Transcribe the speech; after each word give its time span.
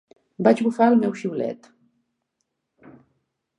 Vaig 0.45 0.63
bufar 0.67 0.87
al 0.91 0.97
meu 1.03 1.13
xiulet. 1.19 1.69